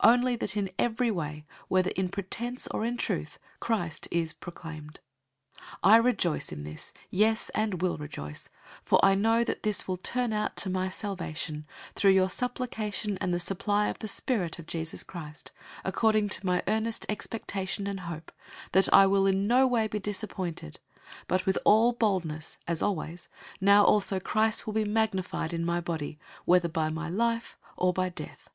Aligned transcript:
Only 0.00 0.34
that 0.34 0.56
in 0.56 0.72
every 0.76 1.08
way, 1.08 1.46
whether 1.68 1.90
in 1.90 2.08
pretense 2.08 2.66
or 2.66 2.84
in 2.84 2.96
truth, 2.96 3.38
Christ 3.60 4.08
is 4.10 4.32
proclaimed. 4.32 4.98
I 5.84 5.98
rejoice 5.98 6.50
in 6.50 6.64
this, 6.64 6.92
yes, 7.10 7.48
and 7.54 7.80
will 7.80 7.96
rejoice. 7.96 8.48
001:019 8.82 8.82
For 8.82 9.04
I 9.04 9.14
know 9.14 9.44
that 9.44 9.62
this 9.62 9.86
will 9.86 9.96
turn 9.96 10.32
out 10.32 10.56
to 10.56 10.68
my 10.68 10.88
salvation, 10.88 11.64
through 11.94 12.10
your 12.10 12.28
supplication 12.28 13.18
and 13.18 13.32
the 13.32 13.38
supply 13.38 13.86
of 13.86 14.00
the 14.00 14.08
Spirit 14.08 14.58
of 14.58 14.66
Jesus 14.66 15.04
Christ, 15.04 15.52
001:020 15.84 15.88
according 15.88 16.28
to 16.30 16.44
my 16.46 16.60
earnest 16.66 17.06
expectation 17.08 17.86
and 17.86 18.00
hope, 18.00 18.32
that 18.72 18.92
I 18.92 19.06
will 19.06 19.26
in 19.26 19.46
no 19.46 19.64
way 19.68 19.86
be 19.86 20.00
disappointed, 20.00 20.80
but 21.28 21.46
with 21.46 21.56
all 21.64 21.92
boldness, 21.92 22.58
as 22.66 22.82
always, 22.82 23.28
now 23.60 23.84
also 23.84 24.18
Christ 24.18 24.66
will 24.66 24.74
be 24.74 24.84
magnified 24.84 25.52
in 25.52 25.64
my 25.64 25.80
body, 25.80 26.18
whether 26.46 26.68
by 26.68 26.88
life, 26.88 27.56
or 27.76 27.92
by 27.92 28.08
death. 28.08 28.50